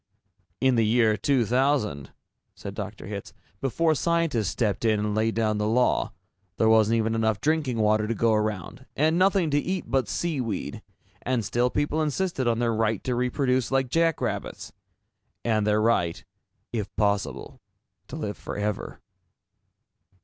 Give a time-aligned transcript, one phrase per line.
[0.59, 2.09] "In the year 2000,"
[2.55, 3.05] said Dr.
[3.05, 6.11] Hitz, "before scientists stepped in and laid down the law,
[6.57, 10.41] there wasn't even enough drinking water to go around, and nothing to eat but sea
[10.41, 10.81] weed
[11.21, 14.73] and still people insisted on their right to reproduce like jackrabbits.
[15.45, 16.25] And their right,
[16.73, 17.61] if possible,
[18.07, 19.01] to live forever."